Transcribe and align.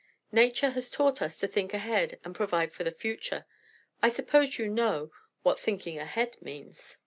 Nature 0.31 0.71
has 0.71 0.89
taught 0.89 1.21
us 1.21 1.37
to 1.37 1.47
think 1.47 1.75
ahead 1.75 2.19
and 2.25 2.33
provide 2.33 2.73
for 2.73 2.83
the 2.83 2.89
future. 2.91 3.45
I 4.01 4.09
suppose 4.09 4.57
you 4.57 4.67
know 4.67 5.11
what 5.43 5.59
'thinking 5.59 5.99
ahead' 5.99 6.41
means?" 6.41 6.97